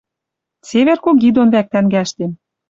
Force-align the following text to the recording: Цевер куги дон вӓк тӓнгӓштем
Цевер 0.67 0.97
куги 1.03 1.29
дон 1.35 1.47
вӓк 1.53 1.67
тӓнгӓштем 1.71 2.31